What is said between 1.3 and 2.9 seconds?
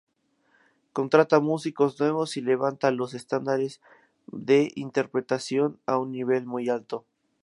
músicos nuevos y levanta